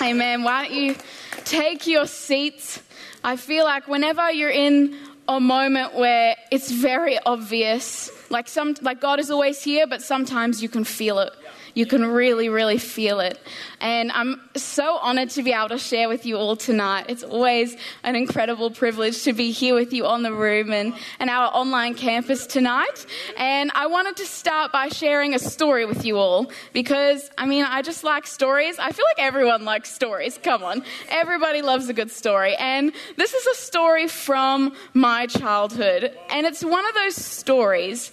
[0.00, 0.44] Amen.
[0.44, 0.96] Why don't you
[1.44, 2.80] take your seats?
[3.24, 9.00] I feel like whenever you're in a moment where it's very obvious, like some like
[9.00, 11.32] God is always here, but sometimes you can feel it.
[11.78, 13.38] You can really, really feel it.
[13.80, 17.04] And I'm so honored to be able to share with you all tonight.
[17.08, 21.30] It's always an incredible privilege to be here with you on the room and, and
[21.30, 23.06] our online campus tonight.
[23.36, 27.64] And I wanted to start by sharing a story with you all because, I mean,
[27.64, 28.76] I just like stories.
[28.80, 30.36] I feel like everyone likes stories.
[30.42, 30.82] Come on.
[31.10, 32.56] Everybody loves a good story.
[32.56, 36.12] And this is a story from my childhood.
[36.28, 38.10] And it's one of those stories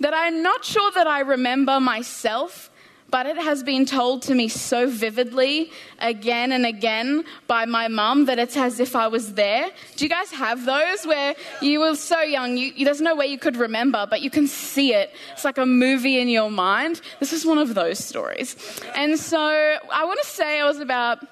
[0.00, 2.68] that I'm not sure that I remember myself
[3.10, 5.70] but it has been told to me so vividly
[6.00, 9.70] again and again by my mum that it's as if I was there.
[9.96, 13.38] Do you guys have those where you were so young, you, there's no way you
[13.38, 15.14] could remember, but you can see it?
[15.32, 17.00] It's like a movie in your mind.
[17.20, 18.56] This is one of those stories.
[18.94, 21.24] And so I want to say I was about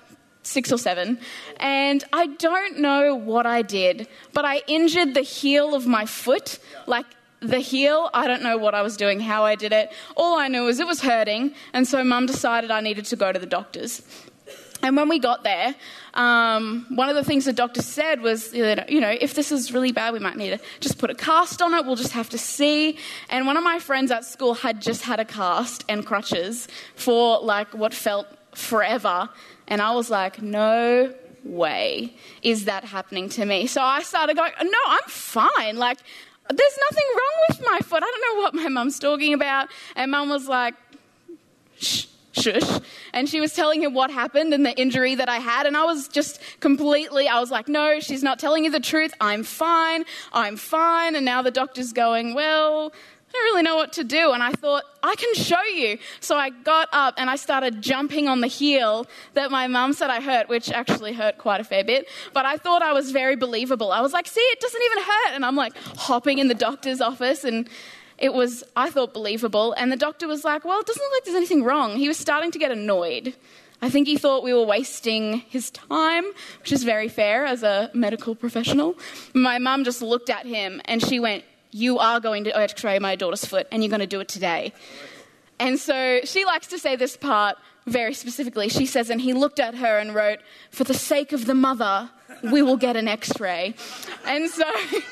[0.43, 1.19] six or seven,
[1.57, 6.59] and I don't know what I did, but I injured the heel of my foot,
[6.87, 7.07] like
[7.49, 9.93] the heel, I don't know what I was doing, how I did it.
[10.17, 13.33] All I knew was it was hurting, and so mum decided I needed to go
[13.33, 14.03] to the doctors.
[14.83, 15.75] And when we got there,
[16.13, 19.93] um, one of the things the doctor said was, you know, if this is really
[19.93, 21.87] bad, we might need to just put a cast on it.
[21.87, 22.99] We'll just have to see.
[23.31, 27.41] And one of my friends at school had just had a cast and crutches for
[27.41, 29.31] like what felt forever.
[29.69, 33.67] And I was like, no way is that happening to me.
[33.67, 35.77] So I started going, no, I'm fine.
[35.77, 35.99] Like,
[36.49, 38.03] there's nothing wrong with my foot.
[38.03, 39.69] I don't know what my mum's talking about.
[39.97, 40.75] And mum was like,
[41.79, 42.81] shh, shush.
[43.13, 45.67] And she was telling him what happened and the injury that I had.
[45.67, 49.15] And I was just completely, I was like, no, she's not telling you the truth.
[49.21, 50.05] I'm fine.
[50.33, 51.17] I'm fine.
[51.17, 52.93] And now the doctor's going, well,
[53.35, 54.33] don't really know what to do.
[54.33, 55.99] And I thought, I can show you.
[56.21, 60.11] So I got up and I started jumping on the heel that my mum said
[60.11, 62.09] I hurt, which actually hurt quite a fair bit.
[62.33, 63.93] But I thought I was very believable.
[63.93, 65.35] I was like, see, it doesn't even hurt.
[65.35, 67.69] And I'm like hopping in the doctor's office and
[68.17, 69.73] it was, I thought, believable.
[69.73, 71.97] And the doctor was like, well, it doesn't look like there's anything wrong.
[71.97, 73.35] He was starting to get annoyed.
[73.83, 76.25] I think he thought we were wasting his time,
[76.61, 78.97] which is very fair as a medical professional.
[79.35, 82.85] My mum just looked at him and she went, you are going to oh, x
[82.85, 84.73] ray my daughter's foot and you're going to do it today.
[85.59, 88.69] And so she likes to say this part very specifically.
[88.69, 90.39] She says, and he looked at her and wrote,
[90.71, 92.11] For the sake of the mother,
[92.45, 93.75] we will get an x ray.
[94.25, 94.65] And so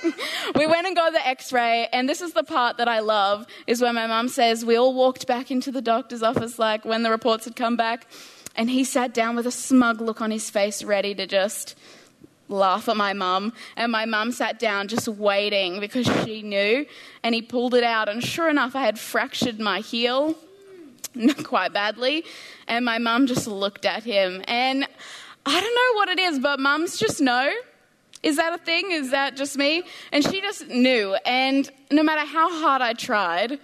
[0.55, 1.89] we went and got the x ray.
[1.93, 4.95] And this is the part that I love is when my mum says, We all
[4.95, 8.07] walked back into the doctor's office, like when the reports had come back.
[8.55, 11.77] And he sat down with a smug look on his face, ready to just
[12.53, 13.53] laugh at my mum.
[13.77, 16.87] And my mum sat down just waiting because she knew.
[17.23, 18.09] And he pulled it out.
[18.09, 20.37] And sure enough, I had fractured my heel
[21.43, 22.25] quite badly.
[22.69, 24.43] And my mum just looked at him.
[24.47, 24.87] And
[25.45, 27.53] I don't know what it is, but mums just know.
[28.23, 28.93] Is that a thing?
[28.93, 29.83] Is that just me?
[30.13, 31.17] And she just knew.
[31.27, 33.59] And no matter how hard I tried,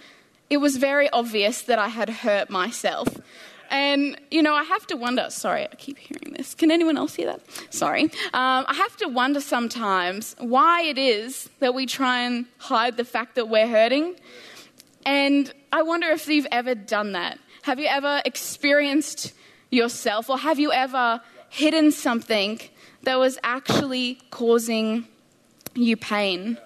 [0.50, 3.08] it was very obvious that I had hurt myself.
[3.70, 6.54] And, you know, I have to wonder, sorry, I keep hearing this.
[6.54, 7.40] Can anyone else hear that?
[7.70, 8.04] Sorry.
[8.04, 8.10] Um,
[8.66, 13.34] I have to wonder sometimes why it is that we try and hide the fact
[13.34, 14.16] that we're hurting.
[15.04, 17.38] And I wonder if you've ever done that.
[17.62, 19.34] Have you ever experienced
[19.70, 21.20] yourself, or have you ever
[21.50, 22.60] hidden something
[23.02, 25.06] that was actually causing
[25.74, 26.56] you pain?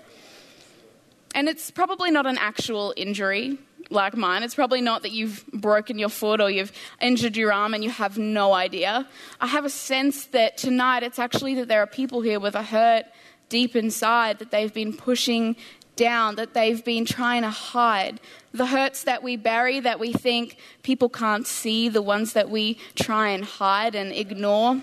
[1.35, 3.59] And it's probably not an actual injury
[3.93, 4.43] like mine.
[4.43, 7.91] It's probably not that you've broken your foot or you've injured your arm and you
[7.91, 9.09] have no idea.
[9.41, 12.63] I have a sense that tonight it's actually that there are people here with a
[12.63, 13.05] hurt
[13.49, 15.57] deep inside that they've been pushing
[15.97, 18.21] down, that they've been trying to hide.
[18.53, 22.79] The hurts that we bury, that we think people can't see, the ones that we
[22.95, 24.81] try and hide and ignore.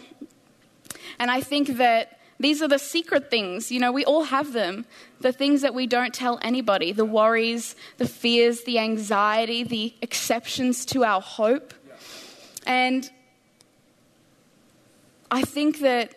[1.17, 3.71] And I think that these are the secret things.
[3.71, 4.85] You know, we all have them.
[5.19, 10.85] The things that we don't tell anybody the worries, the fears, the anxiety, the exceptions
[10.87, 11.73] to our hope.
[12.65, 13.09] And
[15.29, 16.15] I think that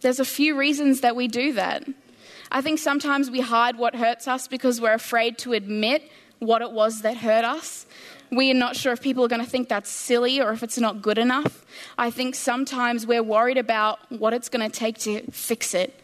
[0.00, 1.84] there's a few reasons that we do that.
[2.50, 6.70] I think sometimes we hide what hurts us because we're afraid to admit what it
[6.70, 7.86] was that hurt us.
[8.30, 10.78] We are not sure if people are going to think that's silly or if it's
[10.78, 11.64] not good enough.
[11.96, 15.98] I think sometimes we're worried about what it's going to take to fix it.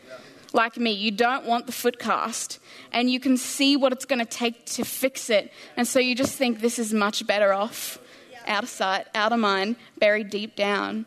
[0.52, 2.60] Like me, you don't want the foot cast,
[2.92, 5.52] and you can see what it's going to take to fix it.
[5.76, 7.98] And so you just think this is much better off
[8.46, 11.06] out of sight, out of mind, buried deep down.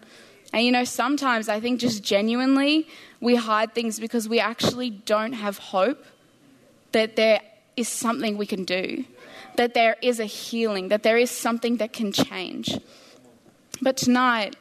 [0.51, 2.87] And you know, sometimes I think just genuinely
[3.21, 6.03] we hide things because we actually don't have hope
[6.91, 7.41] that there
[7.75, 9.05] is something we can do
[9.57, 12.77] that there is a healing, that there is something that can change.
[13.81, 14.55] But tonight,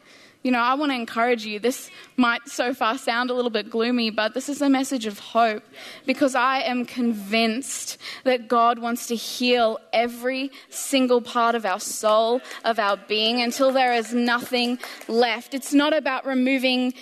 [0.47, 1.59] You know, I want to encourage you.
[1.59, 5.19] This might so far sound a little bit gloomy, but this is a message of
[5.19, 5.65] hope
[6.07, 12.41] because I am convinced that God wants to heal every single part of our soul,
[12.65, 14.79] of our being, until there is nothing
[15.09, 15.53] left.
[15.53, 16.95] It's not about removing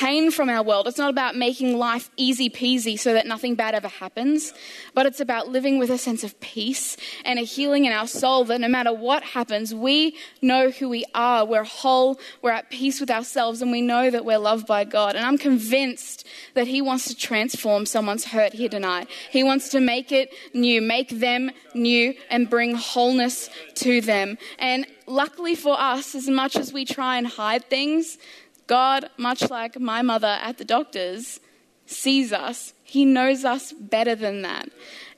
[0.00, 0.88] pain from our world.
[0.88, 4.52] It's not about making life easy peasy so that nothing bad ever happens,
[4.92, 8.44] but it's about living with a sense of peace and a healing in our soul
[8.46, 11.44] that no matter what happens, we know who we are.
[11.44, 15.14] We're whole, we're at peace with ourselves, and we know that we're loved by God.
[15.14, 19.08] And I'm convinced that He wants to transform someone's hurt here tonight.
[19.30, 24.38] He wants to make it new, make them new, and bring wholeness to them.
[24.58, 28.18] And luckily for us, as much as we try and hide things,
[28.66, 31.40] God, much like my mother at the doctor's,
[31.86, 32.72] sees us.
[32.82, 34.68] He knows us better than that.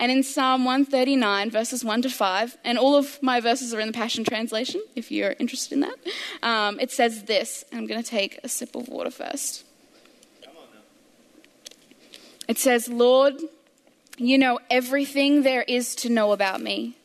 [0.01, 3.87] And in Psalm 139, verses 1 to 5, and all of my verses are in
[3.87, 5.97] the Passion Translation, if you're interested in that,
[6.43, 7.65] um, it says this.
[7.73, 9.65] I'm going to take a sip of water first.
[12.49, 13.35] It says, Lord,
[14.19, 16.97] you know everything there is to know about me.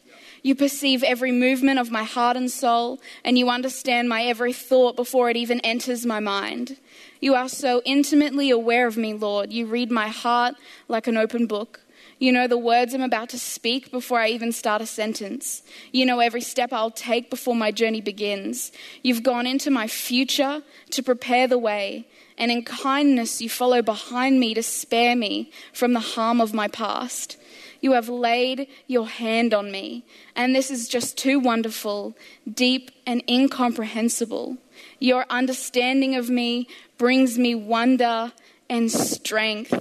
[0.44, 4.96] You perceive every movement of my heart and soul, and you understand my every thought
[4.96, 6.78] before it even enters my mind.
[7.20, 9.54] You are so intimately aware of me, Lord.
[9.54, 10.56] You read my heart
[10.88, 11.82] like an open book.
[12.18, 15.64] You know the words I'm about to speak before I even start a sentence.
[15.92, 18.72] You know every step I'll take before my journey begins.
[19.04, 20.62] You've gone into my future
[20.92, 25.94] to prepare the way, and in kindness you follow behind me to spare me from
[25.94, 27.38] the harm of my past.
[27.82, 30.06] You have laid your hand on me.
[30.36, 32.16] And this is just too wonderful,
[32.52, 34.58] deep, and incomprehensible.
[35.00, 36.68] Your understanding of me
[36.98, 38.32] brings me wonder
[38.70, 39.74] and strength.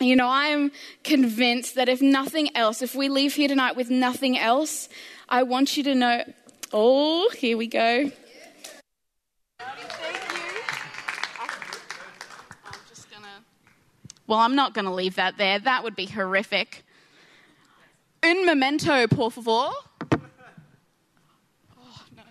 [0.00, 0.70] You know, I am
[1.02, 4.88] convinced that if nothing else, if we leave here tonight with nothing else,
[5.28, 6.22] I want you to know.
[6.72, 8.12] Oh, here we go.
[14.28, 15.58] Well, I'm not going to leave that there.
[15.58, 16.84] That would be horrific.
[18.22, 19.48] Un memento, por favor.
[19.50, 19.72] Oh,
[22.14, 22.22] no.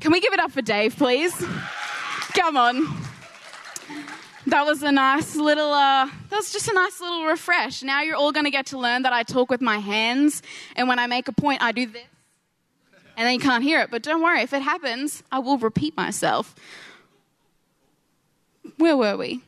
[0.00, 1.34] Can we give it up for Dave, please?
[2.32, 2.86] Come on.
[4.46, 7.82] That was a nice little, uh, that was just a nice little refresh.
[7.82, 10.42] Now you're all going to get to learn that I talk with my hands,
[10.76, 12.04] and when I make a point, I do this
[13.20, 13.90] and then you can't hear it.
[13.90, 16.54] But don't worry, if it happens, I will repeat myself.
[18.78, 19.42] Where were we?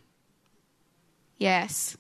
[1.39, 1.97] Yes.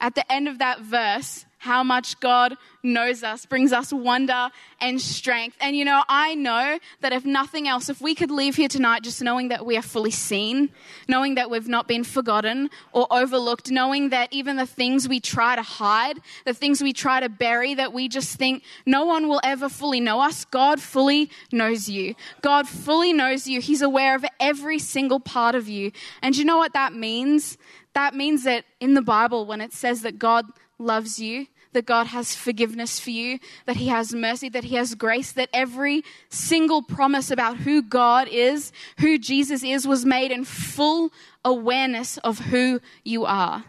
[0.00, 4.48] At the end of that verse, how much God knows us, brings us wonder
[4.80, 5.58] and strength.
[5.60, 9.02] And you know, I know that if nothing else, if we could leave here tonight
[9.02, 10.70] just knowing that we are fully seen,
[11.06, 15.54] knowing that we've not been forgotten or overlooked, knowing that even the things we try
[15.54, 19.40] to hide, the things we try to bury, that we just think no one will
[19.44, 22.14] ever fully know us, God fully knows you.
[22.40, 23.60] God fully knows you.
[23.60, 25.92] He's aware of every single part of you.
[26.22, 27.58] And you know what that means?
[27.92, 30.46] That means that in the Bible, when it says that God
[30.80, 34.94] loves you, that God has forgiveness for you, that He has mercy, that He has
[34.94, 40.44] grace, that every single promise about who God is, who Jesus is, was made in
[40.44, 41.12] full
[41.44, 43.64] awareness of who you are.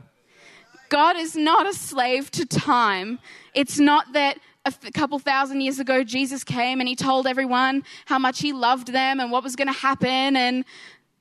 [0.89, 3.19] God is not a slave to time.
[3.53, 8.19] It's not that a couple thousand years ago Jesus came and He told everyone how
[8.19, 10.65] much He loved them and what was going to happen and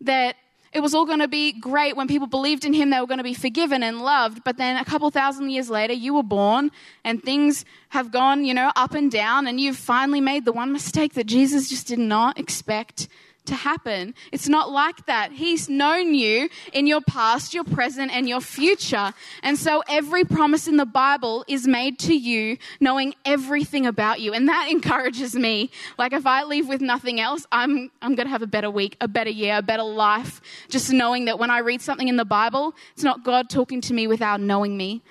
[0.01, 0.37] that
[0.73, 1.97] it was all going to be great.
[1.97, 4.45] When people believed in him they were going to be forgiven and loved.
[4.45, 6.71] But then a couple thousand years later you were born
[7.05, 9.47] and things have gone you know up and down.
[9.47, 13.09] And you've finally made the one mistake that jesus just did not expect
[13.51, 14.15] to happen.
[14.33, 15.33] It's not like that.
[15.33, 19.13] He's known you in your past, your present, and your future.
[19.43, 24.33] And so every promise in the Bible is made to you knowing everything about you.
[24.33, 25.71] And that encourages me.
[25.99, 28.97] Like if I leave with nothing else, I'm, I'm going to have a better week,
[29.01, 30.41] a better year, a better life.
[30.69, 33.95] Just knowing that when I read something in the Bible, it's not God talking to
[33.95, 35.03] me without knowing me.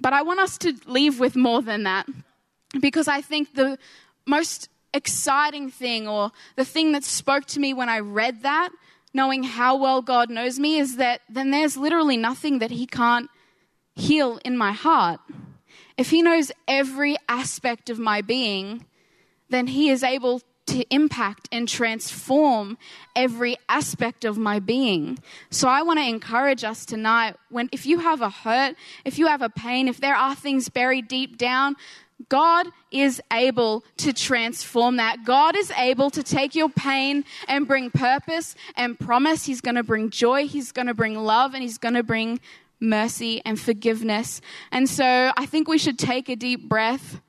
[0.00, 2.06] But I want us to leave with more than that
[2.80, 3.78] because I think the
[4.26, 8.70] most exciting thing or the thing that spoke to me when I read that,
[9.12, 13.28] knowing how well God knows me, is that then there's literally nothing that He can't
[13.94, 15.20] heal in my heart.
[15.96, 18.86] If He knows every aspect of my being,
[19.48, 22.78] then He is able to impact and transform
[23.16, 25.18] every aspect of my being.
[25.50, 29.26] So I want to encourage us tonight when if you have a hurt, if you
[29.26, 31.74] have a pain, if there are things buried deep down,
[32.28, 35.24] God is able to transform that.
[35.24, 39.46] God is able to take your pain and bring purpose and promise.
[39.46, 42.40] He's going to bring joy, He's going to bring love, and He's going to bring
[42.80, 44.40] mercy and forgiveness.
[44.72, 47.20] And so I think we should take a deep breath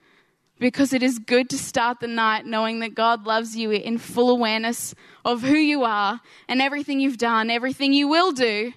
[0.60, 4.30] because it is good to start the night knowing that God loves you in full
[4.30, 4.94] awareness
[5.26, 8.72] of who you are and everything you've done, everything you will do,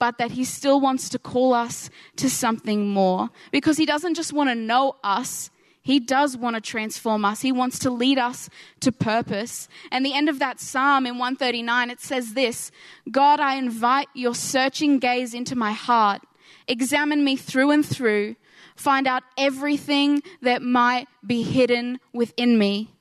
[0.00, 4.32] but that He still wants to call us to something more because He doesn't just
[4.32, 5.50] want to know us.
[5.82, 7.40] He does want to transform us.
[7.40, 9.68] He wants to lead us to purpose.
[9.92, 12.72] And the end of that psalm in 139, it says this
[13.08, 16.22] God, I invite your searching gaze into my heart.
[16.66, 18.34] Examine me through and through
[18.80, 22.94] Find out everything that might be hidden within me.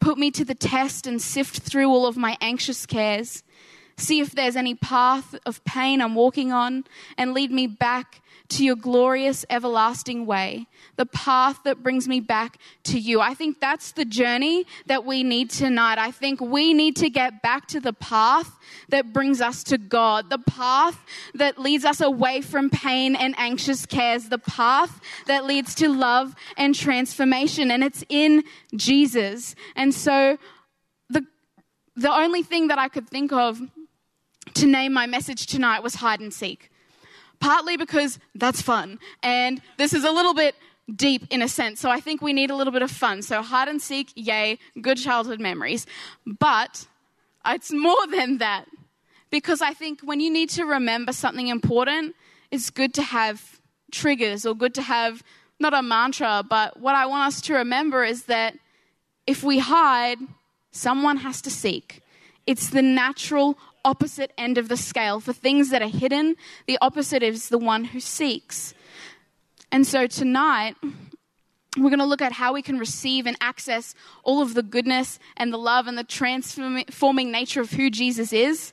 [0.00, 3.42] Put me to the test and sift through all of my anxious cares.
[3.98, 6.84] See if there's any path of pain I'm walking on
[7.16, 12.58] and lead me back to your glorious everlasting way, the path that brings me back
[12.84, 13.20] to you.
[13.20, 15.98] I think that's the journey that we need tonight.
[15.98, 18.56] I think we need to get back to the path
[18.88, 20.98] that brings us to God, the path
[21.34, 26.34] that leads us away from pain and anxious cares, the path that leads to love
[26.56, 27.70] and transformation.
[27.70, 28.44] And it's in
[28.76, 29.54] Jesus.
[29.74, 30.38] And so
[31.08, 31.26] the,
[31.96, 33.60] the only thing that I could think of
[34.56, 36.70] to name my message tonight was hide and seek
[37.40, 38.98] partly because that's fun.
[39.22, 40.54] And this is a little bit
[40.94, 41.80] deep in a sense.
[41.80, 43.22] So I think we need a little bit of fun.
[43.22, 45.86] So hide and seek, yay, good childhood memories.
[46.26, 46.86] But
[47.44, 48.66] it's more than that.
[49.30, 52.14] Because I think when you need to remember something important,
[52.50, 53.60] it's good to have
[53.90, 55.22] triggers or good to have
[55.58, 58.54] not a mantra, but what I want us to remember is that
[59.26, 60.18] if we hide,
[60.70, 62.02] someone has to seek.
[62.46, 65.20] It's the natural opposite end of the scale.
[65.20, 68.74] For things that are hidden, the opposite is the one who seeks.
[69.72, 70.74] And so tonight,
[71.78, 75.18] we're going to look at how we can receive and access all of the goodness
[75.36, 78.72] and the love and the transforming nature of who Jesus is.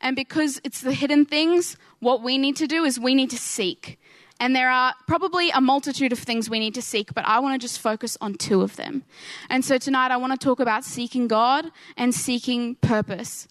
[0.00, 3.38] And because it's the hidden things, what we need to do is we need to
[3.38, 3.98] seek.
[4.40, 7.60] And there are probably a multitude of things we need to seek, but I want
[7.60, 9.04] to just focus on two of them.
[9.50, 13.46] And so tonight I want to talk about seeking God and seeking purpose.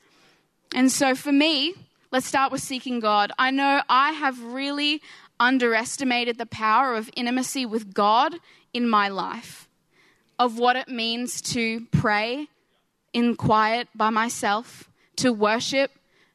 [0.74, 1.74] And so for me,
[2.12, 3.32] let's start with seeking God.
[3.38, 5.02] I know I have really
[5.40, 8.36] underestimated the power of intimacy with God
[8.74, 9.68] in my life,
[10.38, 12.48] of what it means to pray
[13.14, 15.92] in quiet by myself, to worship,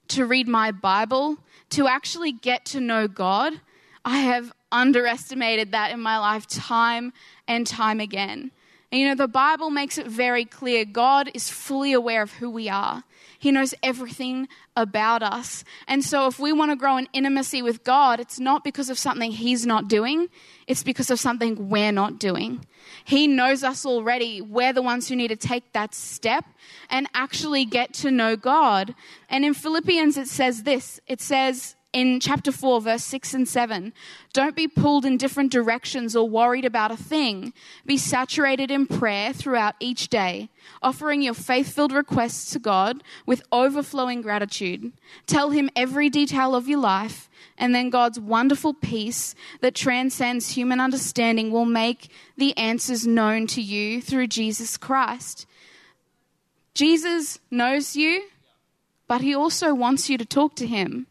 [0.08, 1.38] to read my Bible,
[1.70, 3.60] to actually get to know God.
[4.04, 7.12] I have underestimated that in my life time
[7.46, 8.50] and time again.
[8.94, 12.48] And you know, the Bible makes it very clear God is fully aware of who
[12.48, 13.02] we are.
[13.40, 14.46] He knows everything
[14.76, 15.64] about us.
[15.88, 18.96] And so, if we want to grow in intimacy with God, it's not because of
[18.96, 20.28] something He's not doing,
[20.68, 22.64] it's because of something we're not doing.
[23.04, 24.40] He knows us already.
[24.40, 26.44] We're the ones who need to take that step
[26.88, 28.94] and actually get to know God.
[29.28, 33.92] And in Philippians, it says this it says, in chapter 4, verse 6 and 7.
[34.32, 37.52] Don't be pulled in different directions or worried about a thing.
[37.86, 40.50] Be saturated in prayer throughout each day,
[40.82, 44.92] offering your faith filled requests to God with overflowing gratitude.
[45.26, 50.80] Tell Him every detail of your life, and then God's wonderful peace that transcends human
[50.80, 55.46] understanding will make the answers known to you through Jesus Christ.
[56.74, 58.24] Jesus knows you,
[59.06, 61.06] but He also wants you to talk to Him.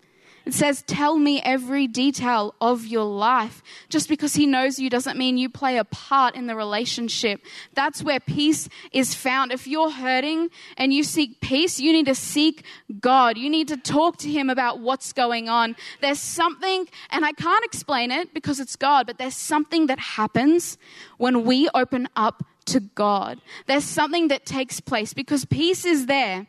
[0.45, 3.63] It says, Tell me every detail of your life.
[3.87, 7.41] Just because he knows you doesn't mean you play a part in the relationship.
[7.73, 9.51] That's where peace is found.
[9.51, 12.65] If you're hurting and you seek peace, you need to seek
[12.99, 13.37] God.
[13.37, 15.75] You need to talk to him about what's going on.
[16.01, 20.77] There's something, and I can't explain it because it's God, but there's something that happens
[21.17, 23.39] when we open up to God.
[23.67, 26.47] There's something that takes place because peace is there.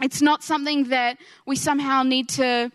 [0.00, 2.72] It's not something that we somehow need to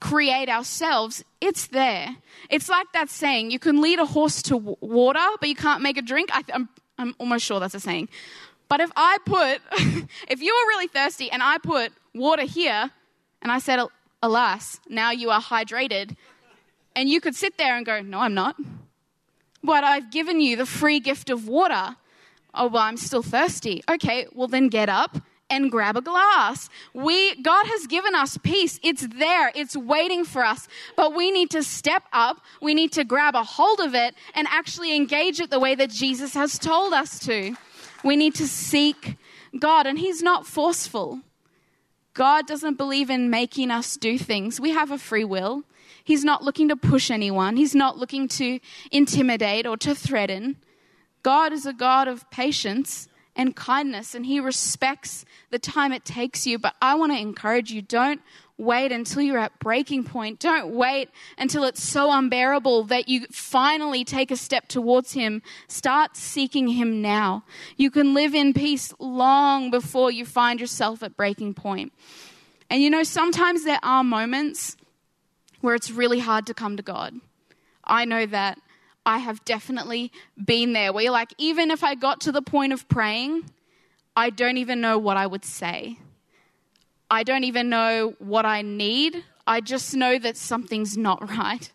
[0.00, 2.16] create ourselves, it's there.
[2.48, 5.96] It's like that saying you can lead a horse to water, but you can't make
[5.96, 6.30] a drink.
[6.32, 8.08] I, am I'm almost sure that's a saying.
[8.68, 9.60] But if I put,
[10.28, 12.90] if you were really thirsty and I put water here
[13.42, 13.80] and I said,
[14.22, 16.16] alas, now you are hydrated,
[16.94, 18.56] and you could sit there and go, no, I'm not.
[19.62, 21.96] But I've given you the free gift of water.
[22.54, 23.82] Oh, well, I'm still thirsty.
[23.88, 25.18] Okay, well, then get up
[25.50, 26.70] and grab a glass.
[26.94, 28.78] We, God has given us peace.
[28.82, 29.52] It's there.
[29.54, 30.68] It's waiting for us.
[30.96, 32.40] But we need to step up.
[32.62, 35.90] We need to grab a hold of it and actually engage it the way that
[35.90, 37.56] Jesus has told us to.
[38.04, 39.16] We need to seek
[39.58, 41.20] God and He's not forceful.
[42.14, 44.60] God doesn't believe in making us do things.
[44.60, 45.64] We have a free will.
[46.02, 47.56] He's not looking to push anyone.
[47.56, 48.58] He's not looking to
[48.90, 50.56] intimidate or to threaten.
[51.22, 53.08] God is a God of patience
[53.40, 56.58] and kindness, and He respects the time it takes you.
[56.58, 58.20] But I want to encourage you don't
[58.58, 60.38] wait until you're at breaking point.
[60.38, 65.40] Don't wait until it's so unbearable that you finally take a step towards Him.
[65.68, 67.44] Start seeking Him now.
[67.78, 71.94] You can live in peace long before you find yourself at breaking point.
[72.68, 74.76] And you know, sometimes there are moments
[75.62, 77.14] where it's really hard to come to God.
[77.84, 78.60] I know that.
[79.04, 82.72] I have definitely been there where you're like, even if I got to the point
[82.72, 83.50] of praying,
[84.16, 85.98] I don't even know what I would say.
[87.10, 89.24] I don't even know what I need.
[89.46, 91.70] I just know that something's not right.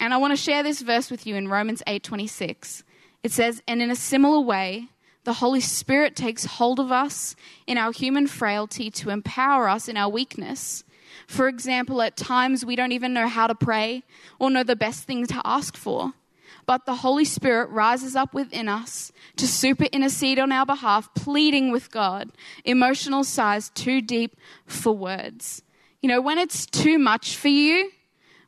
[0.00, 2.82] And I want to share this verse with you in Romans 8:26.
[3.22, 4.88] It says, "And in a similar way,
[5.24, 7.34] the Holy Spirit takes hold of us
[7.66, 10.84] in our human frailty to empower us in our weakness."
[11.26, 14.02] For example, at times we don't even know how to pray
[14.38, 16.14] or know the best thing to ask for
[16.66, 21.70] but the Holy Spirit rises up within us to super intercede on our behalf, pleading
[21.70, 22.30] with God,
[22.64, 25.62] emotional sighs too deep for words.
[26.02, 27.90] You know, when it's too much for you,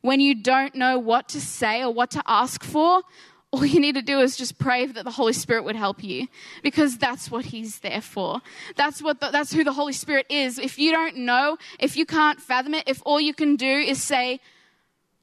[0.01, 3.03] when you don't know what to say or what to ask for,
[3.51, 6.29] all you need to do is just pray that the Holy Spirit would help you
[6.63, 8.43] because that's what He's there for.
[8.77, 10.59] That's, what the, that's who the Holy Spirit is.
[10.59, 14.03] If you don't know, if you can't fathom it, if all you can do is
[14.03, 14.41] say,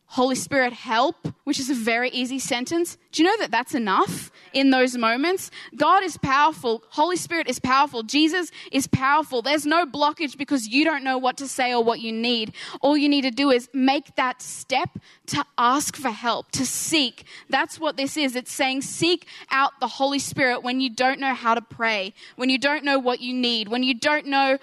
[0.07, 2.97] Holy Spirit, help, which is a very easy sentence.
[3.11, 5.49] Do you know that that's enough in those moments?
[5.75, 6.83] God is powerful.
[6.89, 8.03] Holy Spirit is powerful.
[8.03, 9.41] Jesus is powerful.
[9.41, 12.53] There's no blockage because you don't know what to say or what you need.
[12.81, 14.89] All you need to do is make that step
[15.27, 17.25] to ask for help, to seek.
[17.49, 18.35] That's what this is.
[18.35, 22.49] It's saying seek out the Holy Spirit when you don't know how to pray, when
[22.49, 24.59] you don't know what you need, when you don't know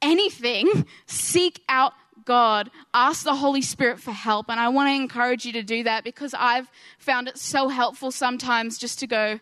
[0.00, 0.86] anything.
[1.06, 1.92] Seek out
[2.26, 4.50] God, ask the Holy Spirit for help.
[4.50, 8.10] And I want to encourage you to do that because I've found it so helpful
[8.10, 9.40] sometimes just to go,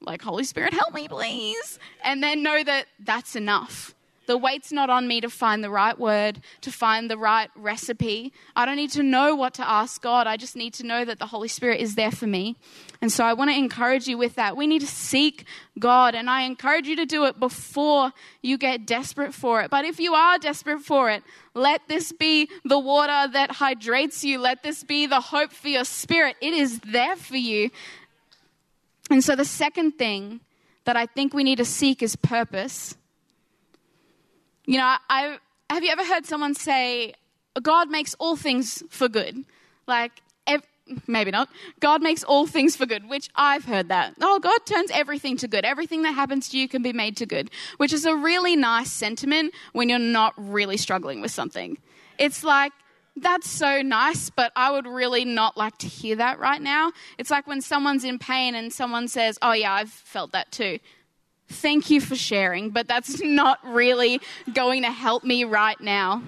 [0.00, 1.80] like, Holy Spirit, help me, please.
[2.04, 3.94] And then know that that's enough.
[4.28, 8.34] The weight's not on me to find the right word, to find the right recipe.
[8.54, 10.26] I don't need to know what to ask God.
[10.26, 12.54] I just need to know that the Holy Spirit is there for me.
[13.00, 14.54] And so I want to encourage you with that.
[14.54, 15.46] We need to seek
[15.78, 19.70] God, and I encourage you to do it before you get desperate for it.
[19.70, 21.22] But if you are desperate for it,
[21.54, 24.40] let this be the water that hydrates you.
[24.40, 26.36] Let this be the hope for your spirit.
[26.42, 27.70] It is there for you.
[29.10, 30.40] And so the second thing
[30.84, 32.94] that I think we need to seek is purpose.
[34.68, 35.38] You know, I,
[35.70, 37.14] have you ever heard someone say,
[37.62, 39.46] God makes all things for good?
[39.86, 40.12] Like,
[40.46, 40.62] ev-
[41.06, 41.48] maybe not.
[41.80, 44.12] God makes all things for good, which I've heard that.
[44.20, 45.64] Oh, God turns everything to good.
[45.64, 48.92] Everything that happens to you can be made to good, which is a really nice
[48.92, 51.78] sentiment when you're not really struggling with something.
[52.18, 52.72] It's like,
[53.16, 56.92] that's so nice, but I would really not like to hear that right now.
[57.16, 60.78] It's like when someone's in pain and someone says, Oh, yeah, I've felt that too.
[61.48, 64.20] Thank you for sharing, but that's not really
[64.52, 66.22] going to help me right now.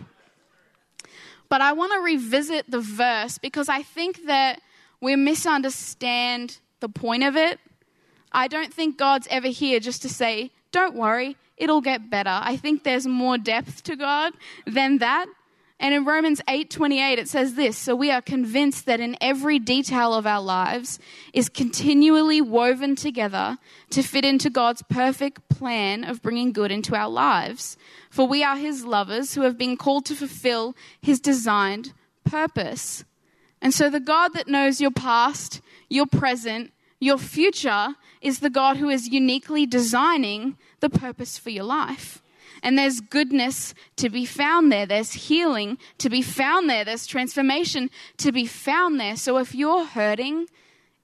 [1.48, 4.60] But I want to revisit the verse because I think that
[5.00, 7.58] we misunderstand the point of it.
[8.32, 12.30] I don't think God's ever here just to say, don't worry, it'll get better.
[12.42, 14.32] I think there's more depth to God
[14.66, 15.26] than that.
[15.82, 20.12] And in Romans 8:28 it says this, so we are convinced that in every detail
[20.12, 20.98] of our lives
[21.32, 23.56] is continually woven together
[23.88, 27.78] to fit into God's perfect plan of bringing good into our lives.
[28.10, 33.04] For we are his lovers who have been called to fulfill his designed purpose.
[33.62, 38.76] And so the God that knows your past, your present, your future is the God
[38.76, 42.22] who is uniquely designing the purpose for your life.
[42.62, 44.86] And there's goodness to be found there.
[44.86, 46.84] There's healing to be found there.
[46.84, 49.16] There's transformation to be found there.
[49.16, 50.46] So if you're hurting,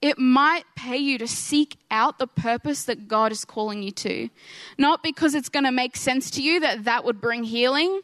[0.01, 4.29] it might pay you to seek out the purpose that God is calling you to.
[4.77, 8.01] Not because it's going to make sense to you that that would bring healing,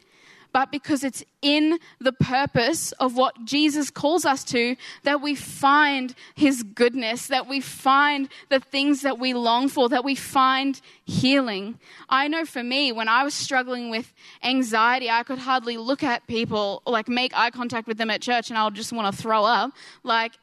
[0.54, 6.14] but because it's in the purpose of what Jesus calls us to that we find
[6.36, 11.80] his goodness, that we find the things that we long for, that we find healing.
[12.08, 14.14] I know for me, when I was struggling with
[14.44, 18.48] anxiety, I could hardly look at people, like make eye contact with them at church,
[18.48, 19.72] and I would just want to throw up.
[20.04, 20.34] Like,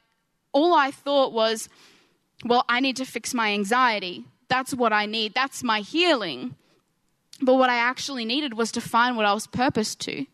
[0.52, 1.69] all I thought was,
[2.43, 4.26] well, I need to fix my anxiety.
[4.50, 5.34] That's what I need.
[5.34, 6.56] That's my healing.
[7.41, 10.25] But what I actually needed was to find what I was purposed to.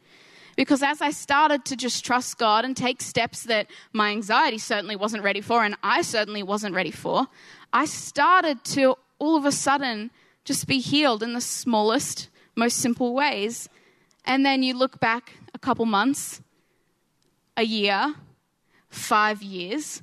[0.56, 4.96] Because as I started to just trust God and take steps that my anxiety certainly
[4.96, 7.28] wasn't ready for, and I certainly wasn't ready for,
[7.72, 10.10] I started to all of a sudden
[10.46, 13.70] just be healed in the smallest, most simple ways.
[14.26, 16.42] And then you look back a couple months,
[17.56, 18.16] a year,
[18.90, 20.02] five years,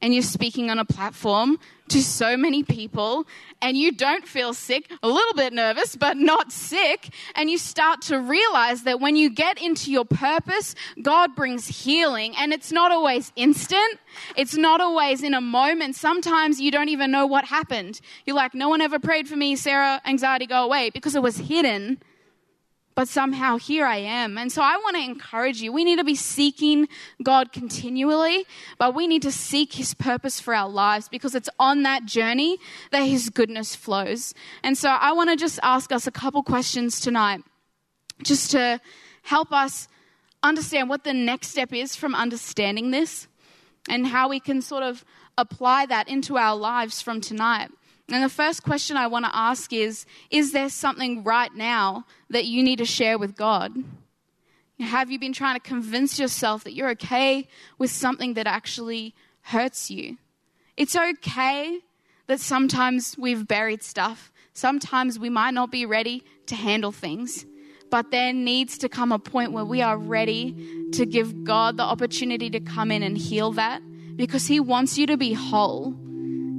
[0.00, 1.58] and you're speaking on a platform
[1.92, 3.26] to so many people
[3.60, 7.10] and you don't feel sick, a little bit nervous, but not sick.
[7.34, 12.34] And you start to realize that when you get into your purpose, God brings healing.
[12.36, 14.00] And it's not always instant,
[14.36, 15.94] it's not always in a moment.
[15.94, 18.00] Sometimes you don't even know what happened.
[18.24, 21.36] You're like, no one ever prayed for me, Sarah, anxiety go away, because it was
[21.36, 21.98] hidden
[22.94, 24.36] but somehow here I am.
[24.38, 25.72] And so I want to encourage you.
[25.72, 26.88] We need to be seeking
[27.22, 28.44] God continually,
[28.78, 32.58] but we need to seek His purpose for our lives because it's on that journey
[32.90, 34.34] that His goodness flows.
[34.62, 37.42] And so I want to just ask us a couple questions tonight
[38.22, 38.80] just to
[39.22, 39.88] help us
[40.42, 43.28] understand what the next step is from understanding this
[43.88, 45.04] and how we can sort of
[45.38, 47.70] apply that into our lives from tonight.
[48.08, 52.44] And the first question I want to ask is Is there something right now that
[52.46, 53.72] you need to share with God?
[54.80, 57.46] Have you been trying to convince yourself that you're okay
[57.78, 60.18] with something that actually hurts you?
[60.76, 61.78] It's okay
[62.26, 64.32] that sometimes we've buried stuff.
[64.54, 67.46] Sometimes we might not be ready to handle things.
[67.90, 70.56] But there needs to come a point where we are ready
[70.92, 73.82] to give God the opportunity to come in and heal that
[74.16, 75.94] because He wants you to be whole.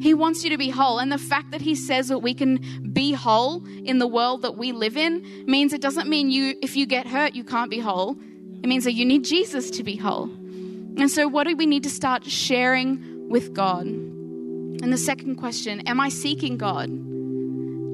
[0.04, 1.00] He wants you to be whole.
[1.00, 4.58] And the fact that He says that we can be whole in the world that
[4.58, 7.80] we live in means it doesn't mean you, if you get hurt, you can't be
[7.80, 8.18] whole.
[8.62, 10.26] It means that you need Jesus to be whole.
[10.26, 13.86] And so, what do we need to start sharing with God?
[13.86, 16.90] And the second question Am I seeking God?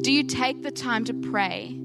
[0.02, 1.80] Do you take the time to pray,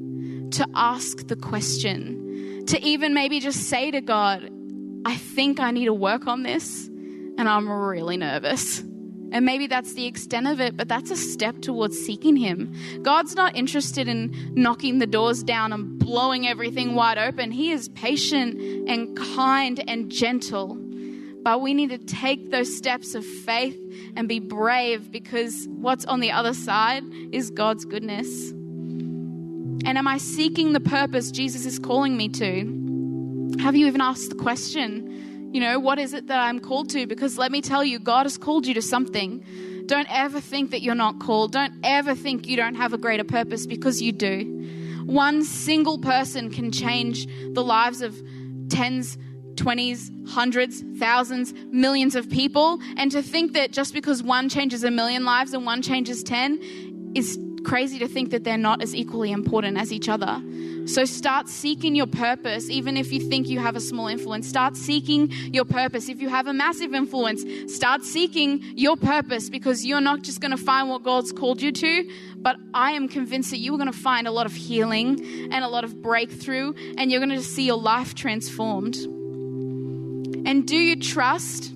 [0.53, 4.49] to ask the question, to even maybe just say to God,
[5.05, 8.83] I think I need to work on this, and I'm really nervous.
[9.35, 12.73] And maybe that's the extent of it, but that's a step towards seeking Him.
[13.03, 17.51] God's not interested in knocking the doors down and blowing everything wide open.
[17.51, 20.79] He is patient and kind and gentle.
[21.43, 23.77] But we need to take those steps of faith
[24.15, 28.51] and be brave because what's on the other side is God's goodness.
[28.51, 33.57] And am I seeking the purpose Jesus is calling me to?
[33.59, 35.11] Have you even asked the question?
[35.55, 37.07] You know, what is it that I'm called to?
[37.07, 39.85] Because let me tell you, God has called you to something.
[39.87, 41.53] Don't ever think that you're not called.
[41.53, 45.05] Don't ever think you don't have a greater purpose because you do.
[45.07, 48.21] One single person can change the lives of
[48.69, 49.17] tens,
[49.55, 52.81] 20s, hundreds, thousands, millions of people.
[52.97, 57.13] And to think that just because one changes a million lives and one changes 10
[57.15, 60.43] is crazy to think that they're not as equally important as each other.
[60.87, 64.49] So start seeking your purpose, even if you think you have a small influence.
[64.49, 66.09] Start seeking your purpose.
[66.09, 67.45] If you have a massive influence,
[67.75, 71.73] start seeking your purpose because you're not just going to find what God's called you
[71.73, 75.21] to, but I am convinced that you're going to find a lot of healing
[75.51, 78.97] and a lot of breakthrough, and you're going to see your life transformed.
[80.47, 81.71] And do you trust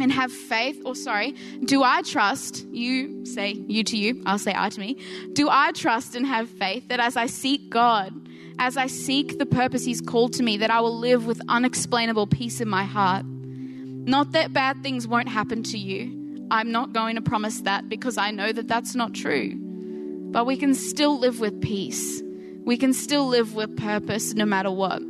[0.00, 4.54] and have faith, or sorry, do I trust, you say you to you, I'll say
[4.56, 4.96] I to me,
[5.34, 8.12] do I trust and have faith that as I seek God,
[8.60, 12.26] as I seek the purpose He's called to me, that I will live with unexplainable
[12.26, 13.24] peace in my heart.
[13.24, 16.46] Not that bad things won't happen to you.
[16.50, 19.54] I'm not going to promise that because I know that that's not true.
[19.56, 22.22] But we can still live with peace.
[22.64, 25.00] We can still live with purpose no matter what.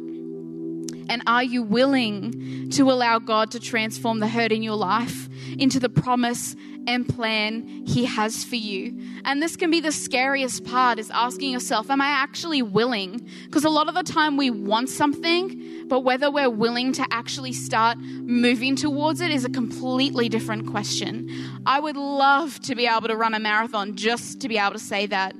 [1.10, 5.80] And are you willing to allow God to transform the hurt in your life into
[5.80, 6.54] the promise
[6.86, 8.98] and plan he has for you.
[9.24, 13.28] And this can be the scariest part is asking yourself, am I actually willing?
[13.44, 17.52] Because a lot of the time we want something, but whether we're willing to actually
[17.52, 21.28] start moving towards it is a completely different question.
[21.66, 24.78] I would love to be able to run a marathon just to be able to
[24.78, 25.34] say that.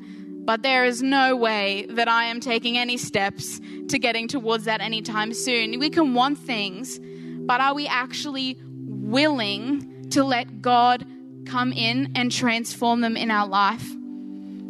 [0.44, 4.80] But there is no way that I am taking any steps to getting towards that
[4.80, 5.78] anytime soon.
[5.78, 6.98] We can want things,
[7.46, 11.06] but are we actually willing to let God
[11.46, 13.84] come in and transform them in our life.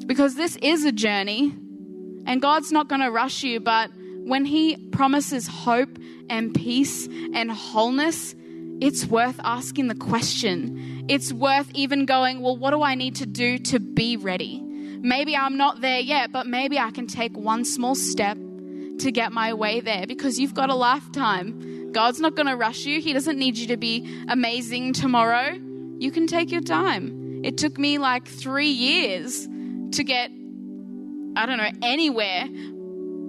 [0.06, 1.54] Because this is a journey,
[2.26, 3.90] and God's not going to rush you, but
[4.24, 8.34] when He promises hope and peace and wholeness,
[8.80, 11.04] it's worth asking the question.
[11.08, 14.64] It's worth even going, well, what do I need to do to be ready?
[15.02, 18.36] Maybe I'm not there yet, but maybe I can take one small step
[18.98, 21.90] to get my way there because you've got a lifetime.
[21.92, 23.00] God's not going to rush you.
[23.00, 25.58] He doesn't need you to be amazing tomorrow.
[25.98, 27.40] You can take your time.
[27.42, 29.48] It took me like three years
[29.92, 30.30] to get,
[31.36, 32.44] I don't know, anywhere,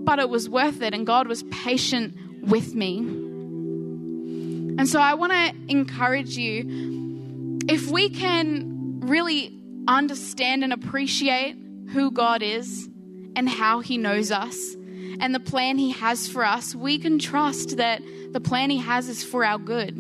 [0.04, 2.98] but it was worth it, and God was patient with me.
[2.98, 9.58] And so I want to encourage you if we can really
[9.88, 11.56] understand and appreciate
[11.94, 12.90] who God is
[13.36, 14.76] and how He knows us
[15.22, 18.02] and the plan He has for us, we can trust that
[18.32, 19.94] the plan He has is for our good.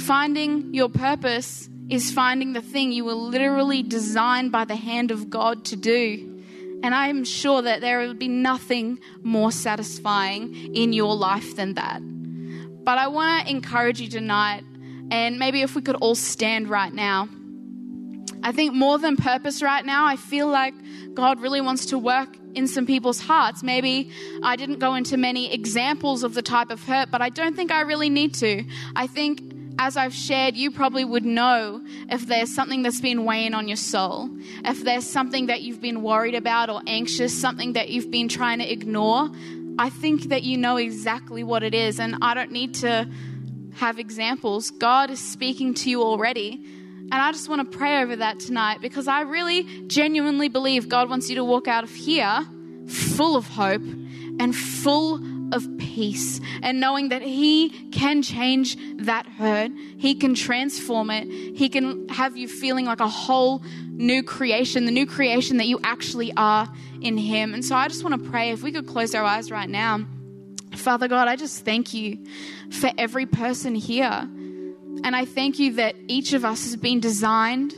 [0.00, 5.30] Finding your purpose is finding the thing you were literally designed by the hand of
[5.30, 6.42] God to do.
[6.82, 11.74] And I am sure that there will be nothing more satisfying in your life than
[11.74, 12.00] that.
[12.00, 14.62] But I want to encourage you tonight,
[15.10, 17.28] and maybe if we could all stand right now.
[18.48, 20.72] I think more than purpose right now, I feel like
[21.12, 23.62] God really wants to work in some people's hearts.
[23.62, 24.10] Maybe
[24.42, 27.70] I didn't go into many examples of the type of hurt, but I don't think
[27.70, 28.64] I really need to.
[28.96, 29.42] I think
[29.78, 33.76] as I've shared, you probably would know if there's something that's been weighing on your
[33.76, 34.30] soul,
[34.64, 38.60] if there's something that you've been worried about or anxious, something that you've been trying
[38.60, 39.28] to ignore.
[39.78, 43.10] I think that you know exactly what it is, and I don't need to
[43.74, 44.70] have examples.
[44.70, 46.64] God is speaking to you already.
[47.10, 51.08] And I just want to pray over that tonight because I really genuinely believe God
[51.08, 52.46] wants you to walk out of here
[52.86, 53.82] full of hope
[54.38, 55.20] and full
[55.54, 59.70] of peace and knowing that He can change that hurt.
[59.96, 61.56] He can transform it.
[61.56, 65.80] He can have you feeling like a whole new creation, the new creation that you
[65.82, 66.68] actually are
[67.00, 67.54] in Him.
[67.54, 70.06] And so I just want to pray if we could close our eyes right now.
[70.76, 72.24] Father God, I just thank you
[72.70, 74.28] for every person here.
[75.04, 77.74] And I thank you that each of us has been designed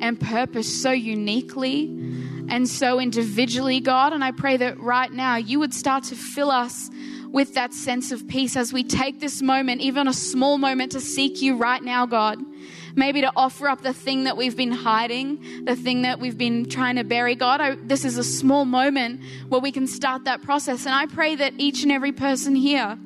[0.00, 1.84] and purposed so uniquely
[2.48, 4.12] and so individually, God.
[4.12, 6.90] And I pray that right now you would start to fill us
[7.30, 11.00] with that sense of peace as we take this moment, even a small moment, to
[11.00, 12.38] seek you right now, God.
[12.94, 16.68] Maybe to offer up the thing that we've been hiding, the thing that we've been
[16.68, 17.34] trying to bury.
[17.34, 20.86] God, I, this is a small moment where we can start that process.
[20.86, 22.96] And I pray that each and every person here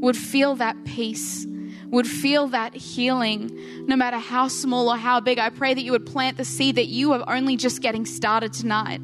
[0.00, 1.46] would feel that peace
[1.90, 5.38] would feel that healing, no matter how small or how big.
[5.38, 8.52] I pray that you would plant the seed that you are only just getting started
[8.52, 9.00] tonight.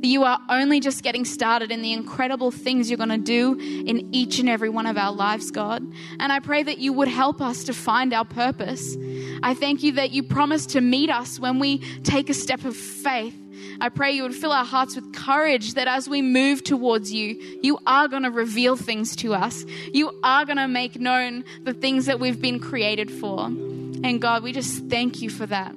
[0.00, 3.58] That you are only just getting started in the incredible things you're going to do
[3.58, 5.82] in each and every one of our lives, God.
[6.18, 8.96] And I pray that you would help us to find our purpose.
[9.42, 12.76] I thank you that you promise to meet us when we take a step of
[12.76, 13.39] faith
[13.80, 17.40] I pray you would fill our hearts with courage that as we move towards you,
[17.62, 19.64] you are going to reveal things to us.
[19.92, 23.46] You are going to make known the things that we've been created for.
[23.46, 25.74] And God, we just thank you for that.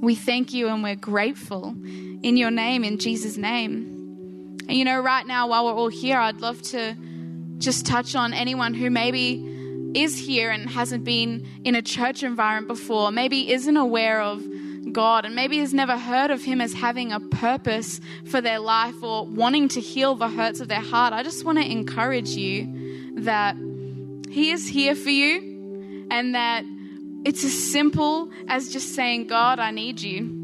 [0.00, 1.74] We thank you and we're grateful
[2.22, 4.56] in your name, in Jesus' name.
[4.68, 6.96] And you know, right now, while we're all here, I'd love to
[7.58, 9.46] just touch on anyone who maybe
[9.94, 14.42] is here and hasn't been in a church environment before, maybe isn't aware of
[14.90, 19.02] God and maybe has never heard of Him as having a purpose for their life
[19.02, 23.12] or wanting to heal the hurts of their heart, I just want to encourage you
[23.16, 23.56] that
[24.30, 26.64] He is here for you and that
[27.24, 30.38] it's as simple as just saying, God, I need you.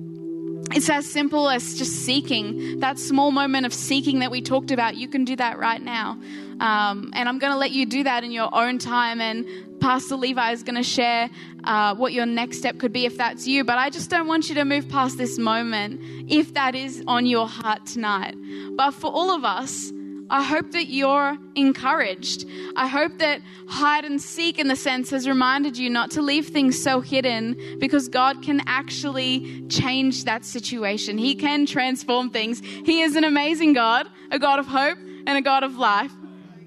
[0.72, 4.96] It's as simple as just seeking that small moment of seeking that we talked about.
[4.96, 6.18] You can do that right now.
[6.60, 9.20] Um, and I'm going to let you do that in your own time.
[9.20, 9.46] And
[9.80, 11.30] Pastor Levi is going to share
[11.64, 13.64] uh, what your next step could be if that's you.
[13.64, 17.26] But I just don't want you to move past this moment if that is on
[17.26, 18.34] your heart tonight.
[18.76, 19.92] But for all of us,
[20.28, 22.46] I hope that you're encouraged.
[22.74, 26.48] I hope that hide and seek, in the sense, has reminded you not to leave
[26.48, 31.16] things so hidden because God can actually change that situation.
[31.16, 32.60] He can transform things.
[32.60, 36.10] He is an amazing God, a God of hope and a God of life.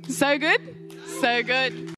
[0.10, 0.60] So good,
[1.22, 1.95] so good.